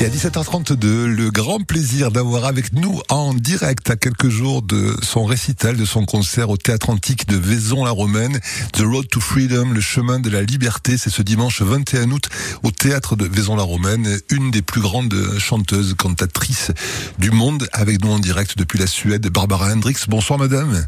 Et 0.00 0.06
à 0.06 0.08
17h32, 0.08 1.06
le 1.06 1.30
grand 1.30 1.60
plaisir 1.60 2.10
d'avoir 2.10 2.44
avec 2.44 2.72
nous 2.72 3.00
en 3.08 3.32
direct 3.32 3.88
à 3.90 3.96
quelques 3.96 4.28
jours 4.28 4.60
de 4.62 4.96
son 5.02 5.24
récital, 5.24 5.76
de 5.76 5.84
son 5.84 6.04
concert 6.04 6.50
au 6.50 6.56
Théâtre 6.56 6.90
Antique 6.90 7.26
de 7.28 7.36
Vaison-la-Romaine, 7.36 8.38
The 8.72 8.82
Road 8.82 9.08
to 9.08 9.20
Freedom, 9.20 9.70
le 9.72 9.80
chemin 9.80 10.18
de 10.18 10.28
la 10.28 10.42
liberté. 10.42 10.98
C'est 10.98 11.10
ce 11.10 11.22
dimanche 11.22 11.62
21 11.62 12.10
août 12.10 12.28
au 12.64 12.70
Théâtre 12.70 13.16
de 13.16 13.24
Vaison-la-Romaine, 13.26 14.18
une 14.30 14.50
des 14.50 14.62
plus 14.62 14.80
grandes 14.80 15.38
chanteuses, 15.38 15.94
cantatrices 15.94 16.72
du 17.18 17.30
monde, 17.30 17.68
avec 17.72 18.04
nous 18.04 18.10
en 18.10 18.18
direct 18.18 18.58
depuis 18.58 18.78
la 18.78 18.86
Suède, 18.86 19.26
Barbara 19.28 19.72
Hendricks. 19.72 20.08
Bonsoir 20.08 20.38
madame. 20.38 20.86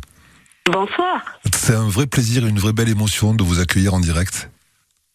Bonsoir. 0.66 1.22
C'est 1.54 1.74
un 1.74 1.88
vrai 1.88 2.06
plaisir, 2.06 2.44
une 2.44 2.58
vraie 2.58 2.72
belle 2.72 2.88
émotion 2.88 3.34
de 3.34 3.44
vous 3.44 3.60
accueillir 3.60 3.94
en 3.94 4.00
direct. 4.00 4.50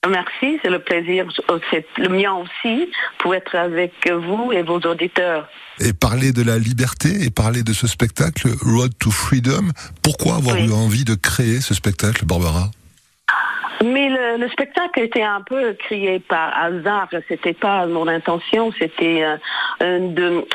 Merci, 0.09 0.57
c'est 0.63 0.71
le 0.71 0.79
plaisir, 0.79 1.27
c'est 1.69 1.85
le 1.99 2.09
mien 2.09 2.33
aussi, 2.33 2.89
pour 3.19 3.35
être 3.35 3.55
avec 3.55 3.93
vous 4.09 4.51
et 4.51 4.63
vos 4.63 4.79
auditeurs. 4.79 5.47
Et 5.79 5.93
parler 5.93 6.31
de 6.31 6.41
la 6.41 6.57
liberté 6.57 7.23
et 7.23 7.29
parler 7.29 7.61
de 7.61 7.71
ce 7.71 7.85
spectacle, 7.85 8.49
Road 8.61 8.91
to 8.97 9.11
Freedom. 9.11 9.69
Pourquoi 10.01 10.37
avoir 10.37 10.57
eu 10.57 10.71
envie 10.71 11.05
de 11.05 11.13
créer 11.13 11.61
ce 11.61 11.75
spectacle, 11.75 12.25
Barbara? 12.25 12.71
Le, 14.31 14.37
le, 14.37 14.49
spectacle 14.49 14.99
était 14.99 15.23
un 15.23 15.41
peu 15.41 15.73
créé 15.73 16.19
par 16.19 16.51
hasard. 16.57 17.09
C'était 17.27 17.53
pas 17.53 17.85
mon 17.85 18.07
intention. 18.07 18.71
C'était 18.79 19.23
euh, 19.81 19.99
de, 19.99 20.45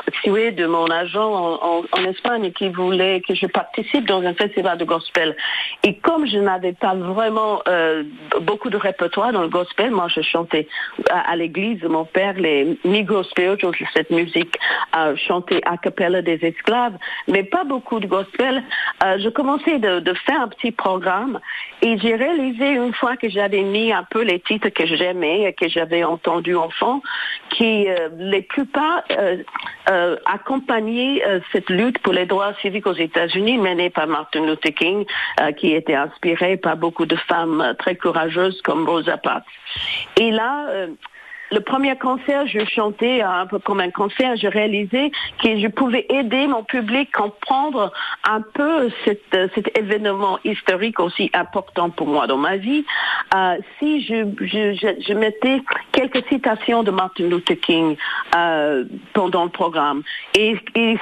de 0.50 0.66
mon 0.66 0.86
agent 0.90 1.60
en, 1.62 1.82
Espagne 2.06 2.52
qui 2.52 2.68
voulait 2.68 3.20
que 3.26 3.34
je 3.34 3.46
participe 3.46 4.06
dans 4.06 4.22
un 4.22 4.34
festival 4.34 4.78
de 4.78 4.84
gospel. 4.84 5.36
Et 5.82 5.96
comme 5.98 6.26
je 6.26 6.38
n'avais 6.38 6.72
pas 6.72 6.94
vraiment 6.94 7.60
euh, 7.68 8.04
beaucoup 8.42 8.70
de 8.70 8.76
répertoire 8.76 9.32
dans 9.32 9.42
le 9.42 9.48
gospel, 9.48 9.90
moi 9.90 10.06
je 10.08 10.20
chantais 10.20 10.68
à, 11.10 11.32
à 11.32 11.36
l'église 11.36 11.82
mon 11.82 12.04
père 12.04 12.34
les 12.34 12.78
Negro 12.84 13.22
Spirituals, 13.24 13.74
cette 13.94 14.10
musique 14.10 14.56
euh, 14.96 15.16
chantée 15.16 15.60
a 15.64 15.76
cappella 15.76 16.22
des 16.22 16.38
esclaves, 16.42 16.96
mais 17.28 17.42
pas 17.42 17.64
beaucoup 17.64 18.00
de 18.00 18.06
gospel. 18.06 18.62
Euh, 19.04 19.18
je 19.18 19.28
commençais 19.28 19.78
de, 19.78 20.00
de 20.00 20.14
faire 20.14 20.40
un 20.40 20.48
petit 20.48 20.70
programme 20.70 21.40
et 21.82 21.98
j'ai 21.98 22.14
réalisé 22.14 22.70
une 22.72 22.94
fois 22.94 23.16
que 23.16 23.28
j'avais 23.28 23.62
mis 23.66 23.92
un 23.92 24.04
peu 24.04 24.22
les 24.22 24.40
titres 24.40 24.70
que 24.70 24.86
j'aimais, 24.86 25.54
que 25.58 25.68
j'avais 25.68 26.04
entendus 26.04 26.56
enfant, 26.56 27.02
qui 27.50 27.88
euh, 27.88 28.08
les 28.18 28.42
plupart 28.42 29.02
euh, 29.10 29.42
euh, 29.90 30.16
accompagnaient 30.24 31.22
euh, 31.26 31.40
cette 31.52 31.70
lutte 31.70 31.98
pour 31.98 32.12
les 32.12 32.26
droits 32.26 32.54
civiques 32.62 32.86
aux 32.86 32.94
États-Unis 32.94 33.58
menée 33.58 33.90
par 33.90 34.06
Martin 34.06 34.46
Luther 34.46 34.72
King, 34.72 35.04
qui 35.58 35.72
était 35.72 35.94
inspiré 35.94 36.56
par 36.56 36.76
beaucoup 36.76 37.06
de 37.06 37.16
femmes 37.16 37.74
très 37.78 37.96
courageuses 37.96 38.60
comme 38.62 38.88
Rosa 38.88 39.16
Parks. 39.16 39.44
Et 40.18 40.30
là, 40.30 40.66
le 41.52 41.60
premier 41.60 41.96
concert, 41.96 42.46
je 42.46 42.64
chantais 42.64 43.22
un 43.22 43.46
peu 43.46 43.58
comme 43.58 43.80
un 43.80 43.90
concert. 43.90 44.36
Je 44.36 44.48
réalisais 44.48 45.10
que 45.42 45.58
je 45.58 45.68
pouvais 45.68 46.06
aider 46.08 46.46
mon 46.46 46.64
public 46.64 47.08
à 47.14 47.22
comprendre 47.22 47.92
un 48.24 48.40
peu 48.40 48.90
cet, 49.04 49.22
cet 49.54 49.78
événement 49.78 50.38
historique 50.44 51.00
aussi 51.00 51.30
important 51.34 51.90
pour 51.90 52.06
moi 52.06 52.26
dans 52.26 52.36
ma 52.36 52.56
vie. 52.56 52.84
Euh, 53.34 53.56
si 53.78 54.02
je, 54.02 55.12
mettais 55.14 55.60
quelques 55.92 56.26
citations 56.28 56.82
de 56.82 56.90
Martin 56.90 57.24
Luther 57.24 57.58
King 57.60 57.96
euh, 58.34 58.84
pendant 59.12 59.44
le 59.44 59.50
programme. 59.50 60.02
Et, 60.34 60.56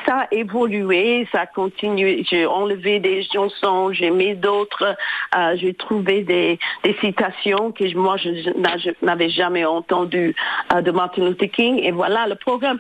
ça 0.06 0.20
a 0.20 0.27
évolué, 0.31 1.27
ça 1.33 1.42
a 1.42 1.47
continué. 1.47 2.25
J'ai 2.29 2.47
enlevé 2.47 3.01
des 3.01 3.23
chansons, 3.25 3.92
j'ai 3.92 4.11
mis 4.11 4.34
d'autres, 4.34 4.97
euh, 5.36 5.56
j'ai 5.56 5.75
trouvé 5.75 6.23
des 6.23 6.58
citations 7.01 7.73
que 7.73 7.97
moi 7.97 8.17
je 8.17 9.05
n'avais 9.05 9.31
jamais 9.31 9.64
entendues 9.64 10.34
de 10.83 10.91
Martin 10.91 11.29
Luther 11.29 11.51
King. 11.51 11.79
Et 11.83 11.93
voilà, 11.93 12.27
le 12.27 12.35
programme, 12.35 12.79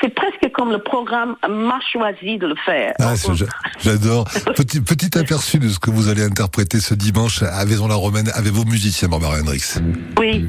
c'est 0.00 0.14
presque 0.14 0.50
comme 0.52 0.70
le 0.70 0.78
programme 0.78 1.36
m'a 1.48 1.80
choisi 1.92 2.38
de 2.38 2.46
le 2.46 2.56
faire. 2.64 2.94
Ah, 2.98 3.14
J'adore. 3.80 4.24
Petit, 4.56 4.80
petit 4.80 5.16
aperçu 5.18 5.58
de 5.58 5.68
ce 5.68 5.78
que 5.78 5.90
vous 5.90 6.08
allez 6.08 6.22
interpréter 6.22 6.80
ce 6.80 6.94
dimanche 6.94 7.42
à 7.42 7.64
Vaison-la-Romaine 7.64 8.30
avec 8.34 8.52
vos 8.52 8.64
musiciens, 8.64 9.08
Barbara 9.08 9.38
Hendricks. 9.40 9.78
Oui. 10.18 10.46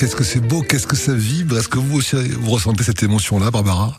Qu'est-ce 0.00 0.16
que 0.16 0.24
c'est 0.24 0.40
beau, 0.40 0.62
qu'est-ce 0.62 0.86
que 0.86 0.96
ça 0.96 1.12
vibre. 1.12 1.58
Est-ce 1.58 1.68
que 1.68 1.78
vous 1.78 1.98
aussi 1.98 2.16
vous 2.16 2.52
ressentez 2.52 2.82
cette 2.84 3.02
émotion-là, 3.02 3.50
Barbara? 3.50 3.90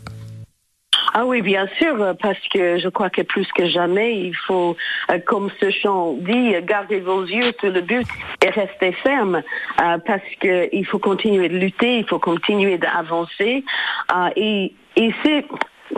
Ah 1.13 1.25
oui, 1.25 1.43
bien 1.43 1.67
sûr, 1.77 2.15
parce 2.19 2.39
que 2.51 2.79
je 2.79 2.89
crois 2.89 3.11
que 3.11 3.21
plus 3.21 3.45
que 3.55 3.67
jamais, 3.67 4.17
il 4.17 4.35
faut, 4.35 4.75
euh, 5.11 5.19
comme 5.27 5.51
ce 5.59 5.69
chant 5.69 6.13
dit, 6.13 6.53
garder 6.63 7.01
vos 7.01 7.23
yeux 7.23 7.53
sur 7.59 7.69
le 7.69 7.81
but 7.81 8.07
et 8.43 8.49
rester 8.49 8.93
ferme, 9.03 9.35
euh, 9.81 9.97
parce 10.07 10.23
que 10.39 10.69
il 10.73 10.85
faut 10.85 10.99
continuer 10.99 11.49
de 11.49 11.57
lutter, 11.57 11.99
il 11.99 12.05
faut 12.07 12.17
continuer 12.17 12.79
d'avancer, 12.79 13.63
euh, 14.11 14.29
et, 14.35 14.73
et 14.95 15.13
c'est 15.23 15.45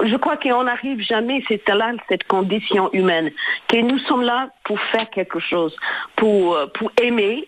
je 0.04 0.16
crois 0.18 0.38
qu'on 0.38 0.64
n'arrive 0.64 1.02
jamais, 1.02 1.44
c'est 1.48 1.68
là 1.70 1.92
cette 2.10 2.26
condition 2.26 2.90
humaine, 2.94 3.32
que 3.68 3.78
nous 3.78 4.00
sommes 4.00 4.24
là 4.24 4.50
pour 4.64 4.80
faire 4.92 5.10
quelque 5.10 5.40
chose, 5.40 5.76
pour, 6.16 6.58
pour 6.74 6.92
aimer, 7.02 7.48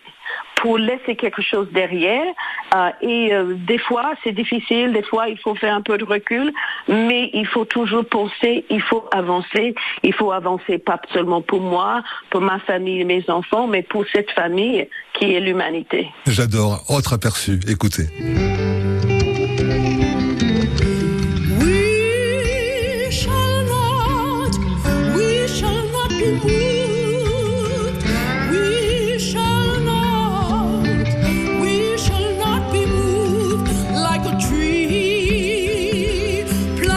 pour 0.56 0.78
laisser 0.78 1.16
quelque 1.16 1.42
chose 1.42 1.68
derrière. 1.72 2.26
Euh, 2.74 2.90
et 3.00 3.32
euh, 3.32 3.54
des 3.54 3.78
fois, 3.78 4.14
c'est 4.24 4.32
difficile, 4.32 4.92
des 4.92 5.02
fois, 5.02 5.28
il 5.28 5.38
faut 5.38 5.54
faire 5.54 5.74
un 5.74 5.82
peu 5.82 5.96
de 5.98 6.04
recul, 6.04 6.52
mais 6.88 7.30
il 7.32 7.46
faut 7.46 7.64
toujours 7.64 8.04
penser, 8.04 8.64
il 8.70 8.82
faut 8.82 9.04
avancer. 9.12 9.74
Il 10.02 10.12
faut 10.12 10.32
avancer 10.32 10.78
pas 10.78 11.00
seulement 11.12 11.42
pour 11.42 11.60
moi, 11.60 12.02
pour 12.30 12.40
ma 12.40 12.58
famille 12.60 13.00
et 13.00 13.04
mes 13.04 13.24
enfants, 13.28 13.66
mais 13.66 13.82
pour 13.82 14.04
cette 14.12 14.30
famille 14.30 14.88
qui 15.14 15.34
est 15.34 15.40
l'humanité. 15.40 16.08
J'adore. 16.26 16.82
Autre 16.88 17.14
aperçu, 17.14 17.60
écoutez. 17.68 18.06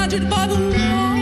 tragic 0.10 0.28
by 0.28 0.48
the 0.48 0.58
law. 0.58 1.19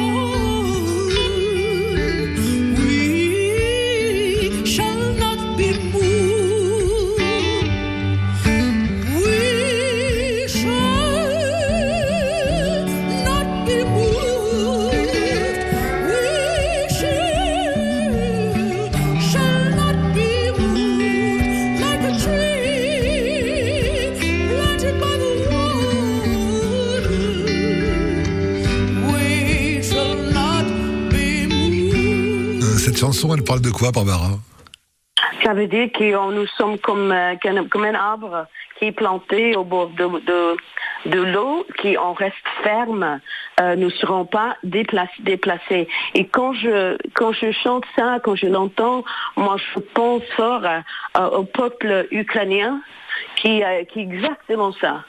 Cette 32.87 32.99
chanson, 32.99 33.35
elle 33.35 33.43
parle 33.43 33.59
de 33.59 33.69
quoi, 33.69 33.91
Barbara? 33.91 34.29
Ça 35.43 35.53
veut 35.53 35.67
dire 35.67 35.91
que 35.91 36.31
nous 36.31 36.47
sommes 36.57 36.77
comme, 36.79 37.11
euh, 37.11 37.35
comme 37.69 37.83
un 37.83 37.95
arbre 37.95 38.47
qui 38.79 38.85
est 38.85 38.91
planté 38.93 39.57
au 39.57 39.65
bord 39.65 39.89
de, 39.89 40.07
de, 41.05 41.21
l'eau, 41.21 41.65
qui 41.81 41.97
on 41.97 42.13
reste 42.13 42.47
ferme, 42.63 43.19
euh, 43.59 43.75
ne 43.75 43.89
seront 43.89 44.23
pas 44.23 44.55
déplac- 44.63 45.19
déplacés. 45.19 45.89
Et 46.13 46.27
quand 46.27 46.53
je 46.53 46.95
quand 47.13 47.33
je 47.33 47.51
chante 47.51 47.83
ça, 47.97 48.19
quand 48.23 48.37
je 48.37 48.45
l'entends, 48.45 49.03
moi 49.35 49.57
je 49.57 49.81
pense 49.93 50.23
fort 50.37 50.63
à- 51.13 51.29
au 51.33 51.43
peuple 51.43 52.07
ukrainien 52.11 52.79
qui 53.35 53.65
euh, 53.65 53.83
exactement 53.97 54.71
ça. 54.79 55.03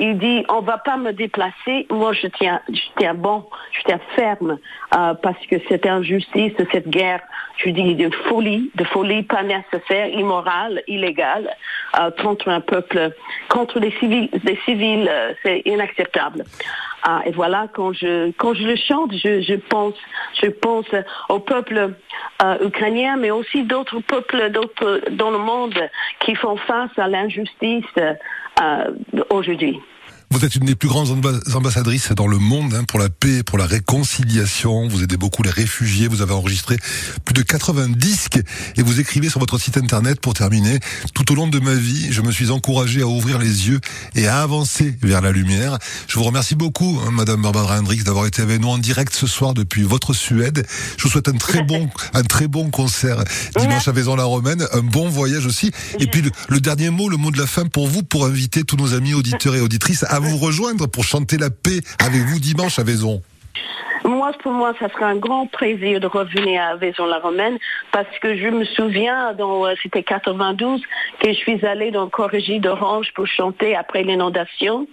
Il 0.00 0.18
dit 0.18 0.44
on 0.48 0.62
va 0.62 0.78
pas 0.78 0.96
me 0.96 1.12
déplacer, 1.12 1.86
moi 1.90 2.12
je 2.12 2.26
tiens 2.26 2.60
je 2.72 2.80
tiens 2.98 3.14
bon, 3.14 3.44
tiens 3.84 4.00
ferme 4.14 4.58
euh, 4.96 5.14
parce 5.14 5.44
que 5.46 5.56
cette 5.68 5.86
injustice, 5.86 6.52
cette 6.72 6.88
guerre, 6.88 7.20
je 7.58 7.70
dis 7.70 7.94
de 7.94 8.10
folie, 8.28 8.70
de 8.74 8.84
folie 8.84 9.22
pas 9.22 9.42
nécessaire, 9.42 10.08
immorale, 10.08 10.82
illégale 10.86 11.54
euh, 11.98 12.10
contre 12.22 12.48
un 12.48 12.60
peuple, 12.60 13.12
contre 13.48 13.80
des 13.80 13.90
civils, 13.92 14.30
civils, 14.64 15.08
euh, 15.10 15.32
c'est 15.42 15.62
inacceptable. 15.64 16.44
Et 17.24 17.30
voilà 17.30 17.66
quand 17.72 17.94
je 17.94 18.30
quand 18.32 18.52
je 18.52 18.62
le 18.62 18.76
chante, 18.76 19.12
je, 19.14 19.54
pense 19.56 19.94
je 20.42 20.48
pense 20.48 20.84
au 21.30 21.38
peuple 21.38 21.94
ukrainien, 22.60 23.16
mais 23.16 23.30
aussi 23.30 23.62
d'autres 23.62 24.00
peuples 24.00 24.50
dans 25.12 25.30
le 25.30 25.38
monde 25.38 25.80
qui 26.18 26.34
font 26.34 26.58
face 26.58 26.90
à 26.98 27.08
l'injustice 27.08 27.86
aujourd'hui. 29.30 29.80
Vous 30.32 30.44
êtes 30.44 30.54
une 30.54 30.64
des 30.64 30.76
plus 30.76 30.88
grandes 30.88 31.08
amba- 31.10 31.40
ambassadrices 31.54 32.12
dans 32.12 32.28
le 32.28 32.38
monde 32.38 32.72
hein, 32.74 32.84
pour 32.84 33.00
la 33.00 33.08
paix, 33.08 33.42
pour 33.42 33.58
la 33.58 33.66
réconciliation. 33.66 34.86
Vous 34.86 35.02
aidez 35.02 35.16
beaucoup 35.16 35.42
les 35.42 35.50
réfugiés. 35.50 36.06
Vous 36.06 36.22
avez 36.22 36.32
enregistré 36.32 36.76
plus 37.24 37.32
de 37.34 37.42
80 37.42 37.88
disques 37.96 38.40
et 38.76 38.82
vous 38.82 39.00
écrivez 39.00 39.28
sur 39.28 39.40
votre 39.40 39.58
site 39.58 39.76
internet 39.76 40.20
pour 40.20 40.34
terminer. 40.34 40.78
Tout 41.14 41.32
au 41.32 41.34
long 41.34 41.48
de 41.48 41.58
ma 41.58 41.74
vie, 41.74 42.12
je 42.12 42.22
me 42.22 42.30
suis 42.30 42.50
encouragé 42.52 43.02
à 43.02 43.08
ouvrir 43.08 43.40
les 43.40 43.66
yeux 43.68 43.80
et 44.14 44.28
à 44.28 44.40
avancer 44.40 44.96
vers 45.02 45.20
la 45.20 45.32
lumière. 45.32 45.78
Je 46.06 46.14
vous 46.16 46.22
remercie 46.24 46.54
beaucoup, 46.54 47.00
hein, 47.04 47.10
Madame 47.10 47.42
Barbara 47.42 47.76
Hendricks, 47.80 48.04
d'avoir 48.04 48.26
été 48.26 48.40
avec 48.40 48.60
nous 48.60 48.68
en 48.68 48.78
direct 48.78 49.12
ce 49.12 49.26
soir 49.26 49.52
depuis 49.52 49.82
votre 49.82 50.14
Suède. 50.14 50.64
Je 50.96 51.02
vous 51.02 51.08
souhaite 51.10 51.26
un 51.28 51.36
très 51.36 51.64
bon, 51.64 51.90
un 52.14 52.22
très 52.22 52.46
bon 52.46 52.70
concert 52.70 53.24
dimanche 53.58 53.88
à 53.88 53.92
Vaison-la-Romaine, 53.92 54.64
un 54.74 54.82
bon 54.82 55.08
voyage 55.08 55.44
aussi. 55.46 55.72
Et 55.98 56.06
puis 56.06 56.22
le, 56.22 56.30
le 56.48 56.60
dernier 56.60 56.90
mot, 56.90 57.08
le 57.08 57.16
mot 57.16 57.32
de 57.32 57.38
la 57.38 57.48
fin 57.48 57.66
pour 57.66 57.88
vous, 57.88 58.04
pour 58.04 58.26
inviter 58.26 58.62
tous 58.62 58.76
nos 58.76 58.94
amis 58.94 59.12
auditeurs 59.12 59.56
et 59.56 59.60
auditrices 59.60 60.04
à 60.08 60.19
vous 60.20 60.36
rejoindre 60.36 60.86
pour 60.86 61.04
chanter 61.04 61.36
la 61.36 61.50
paix 61.50 61.80
avec 61.98 62.20
vous 62.22 62.38
dimanche 62.38 62.78
à 62.78 62.84
Vaison. 62.84 63.22
Moi, 64.04 64.32
pour 64.42 64.52
moi, 64.52 64.72
ça 64.80 64.88
sera 64.88 65.06
un 65.06 65.16
grand 65.16 65.46
plaisir 65.46 66.00
de 66.00 66.06
revenir 66.06 66.62
à 66.62 66.76
Vaison-la-Romaine 66.76 67.58
parce 67.92 68.18
que 68.20 68.36
je 68.36 68.48
me 68.48 68.64
souviens, 68.64 69.36
euh, 69.38 69.74
c'était 69.82 70.02
92, 70.02 70.80
que 71.20 71.28
je 71.28 71.36
suis 71.36 71.64
allée 71.66 71.90
dans 71.90 72.04
le 72.04 72.10
Corrigi 72.10 72.60
d'Orange 72.60 73.12
pour 73.14 73.26
chanter 73.26 73.76
après 73.76 74.02
l'inondation 74.02 74.88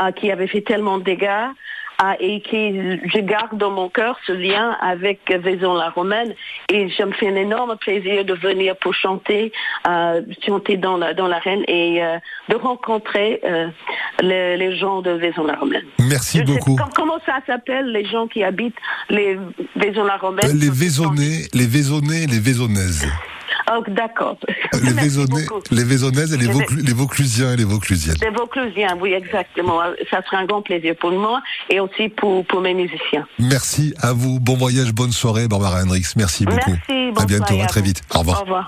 euh, 0.00 0.10
qui 0.10 0.30
avait 0.30 0.48
fait 0.48 0.62
tellement 0.62 0.98
de 0.98 1.04
dégâts. 1.04 1.48
euh, 2.00 2.12
et 2.20 2.40
qui 2.42 2.78
je 3.12 3.18
garde 3.18 3.58
dans 3.58 3.72
mon 3.72 3.88
cœur 3.88 4.18
ce 4.24 4.30
lien 4.32 4.76
avec 4.80 5.20
Vaison-la-Romaine 5.28 6.32
et 6.72 6.88
je 6.88 7.02
me 7.02 7.10
fais 7.12 7.28
un 7.28 7.34
énorme 7.34 7.76
plaisir 7.76 8.24
de 8.24 8.34
venir 8.34 8.76
pour 8.76 8.94
chanter, 8.94 9.50
chanter 10.46 10.76
dans 10.76 10.96
la 10.96 11.12
dans 11.14 11.26
l'arène 11.26 11.64
et 11.66 12.00
de 12.48 12.54
rencontrer 12.54 13.42
les, 14.22 14.56
les 14.56 14.76
gens 14.76 15.00
de 15.02 15.10
Vaison-la-Romaine. 15.12 15.84
Merci 16.00 16.38
Je 16.38 16.44
beaucoup. 16.44 16.76
com- 16.76 16.88
comment 16.94 17.18
ça 17.26 17.38
s'appelle 17.46 17.92
les 17.92 18.04
gens 18.04 18.26
qui 18.26 18.42
habitent 18.42 18.74
les 19.10 19.38
Vaison-la-Romaine 19.76 20.50
Euh, 20.50 20.54
Les 20.54 20.70
Vaisonnais, 20.70 21.46
les 21.54 21.66
Vaisonnais, 21.66 22.26
les 22.26 22.38
Vaisonnaises. 22.40 23.06
Oh, 23.70 23.82
D'accord. 23.88 24.38
Euh, 24.48 24.78
Les 24.82 24.92
Vaisonnais, 25.02 25.46
les 25.70 25.84
Vaisonnaises 25.84 26.32
et 26.32 26.38
les, 26.38 26.46
Vauclu- 26.46 26.84
les 26.86 26.92
Vauclusiens 26.94 27.52
et 27.52 27.56
les 27.56 27.64
Vauclusiennes. 27.64 28.16
Les 28.22 28.30
Vauclusiens, 28.30 28.96
oui, 29.00 29.12
exactement. 29.12 29.80
Ça 30.10 30.22
sera 30.24 30.38
un 30.38 30.46
grand 30.46 30.62
plaisir 30.62 30.94
pour 30.98 31.10
moi 31.12 31.42
et 31.68 31.78
aussi 31.78 32.08
pour, 32.08 32.44
pour 32.46 32.60
mes 32.62 32.72
musiciens. 32.74 33.26
Merci 33.38 33.94
à 34.00 34.12
vous. 34.14 34.40
Bon 34.40 34.56
voyage, 34.56 34.92
bonne 34.94 35.12
soirée, 35.12 35.48
Barbara 35.48 35.82
Hendricks. 35.82 36.16
Merci 36.16 36.44
beaucoup. 36.46 36.70
Merci, 36.88 37.08
à 37.08 37.12
bonne 37.12 37.26
bientôt, 37.26 37.60
à 37.60 37.64
à 37.64 37.66
très 37.66 37.82
vite. 37.82 38.02
Au 38.14 38.20
revoir. 38.20 38.38
Au 38.38 38.44
revoir. 38.44 38.66